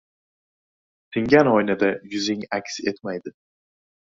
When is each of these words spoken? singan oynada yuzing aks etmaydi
singan 1.17 1.49
oynada 1.53 1.91
yuzing 2.15 2.49
aks 2.59 2.79
etmaydi 2.93 3.37